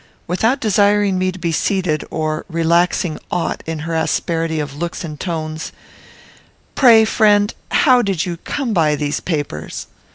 Without 0.25 0.59
desiring 0.59 1.19
me 1.19 1.31
to 1.31 1.37
be 1.37 1.51
seated, 1.51 2.03
or 2.09 2.43
relaxing 2.49 3.19
aught 3.29 3.61
in 3.67 3.77
her 3.85 3.93
asperity 3.93 4.59
of 4.59 4.75
looks 4.75 5.03
and 5.03 5.19
tones, 5.19 5.71
"Pray, 6.73 7.05
friend, 7.05 7.53
how 7.69 8.01
did 8.01 8.25
you 8.25 8.37
come 8.37 8.73
by 8.73 8.95
these 8.95 9.19
papers?" 9.19 9.85